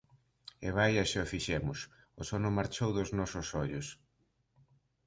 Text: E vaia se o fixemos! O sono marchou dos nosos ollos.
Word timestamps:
E 0.67 0.69
vaia 0.77 1.03
se 1.11 1.17
o 1.23 1.29
fixemos! 1.33 1.79
O 2.19 2.21
sono 2.29 2.49
marchou 2.57 2.89
dos 2.97 3.09
nosos 3.19 3.47
ollos. 3.63 3.87